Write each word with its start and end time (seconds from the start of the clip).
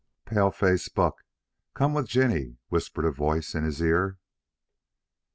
"Paleface 0.25 0.89
buck, 0.89 1.23
come 1.75 1.93
with 1.93 2.07
Jinny," 2.07 2.57
whispered 2.69 3.05
a 3.05 3.11
voice 3.11 3.53
in 3.53 3.63
his 3.63 3.79
ear. 3.81 4.17